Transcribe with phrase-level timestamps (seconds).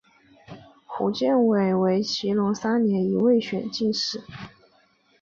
[0.87, 4.23] 胡建伟为乾隆三年己未科进士。